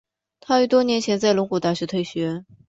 [0.39, 2.43] 他于多年前在龙谷大学退学。